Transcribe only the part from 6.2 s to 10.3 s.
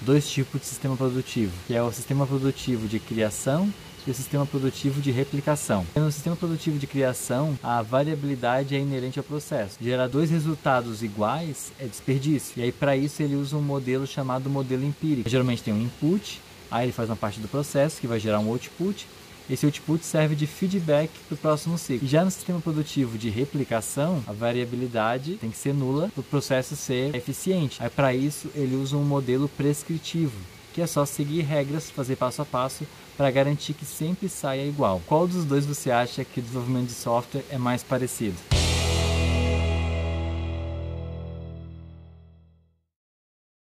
produtivo de criação, a variabilidade é inerente ao processo. Gerar dois